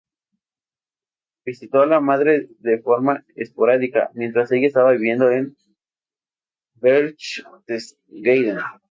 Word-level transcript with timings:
Visitó 1.45 1.83
a 1.83 1.95
su 1.97 2.01
madre 2.03 2.47
de 2.57 2.79
forma 2.79 3.23
esporádica, 3.35 4.09
mientras 4.15 4.51
ella 4.51 4.65
estaba 4.65 4.93
viviendo 4.93 5.29
en 5.29 5.55
Berchtesgaden. 6.77 8.57